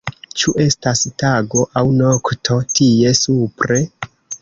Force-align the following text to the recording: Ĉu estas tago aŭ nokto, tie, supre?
Ĉu 0.43 0.53
estas 0.63 1.03
tago 1.25 1.67
aŭ 1.83 1.85
nokto, 2.01 2.61
tie, 2.75 3.17
supre? 3.25 3.83